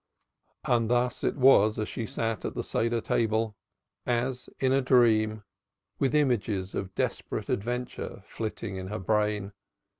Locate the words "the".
2.55-2.63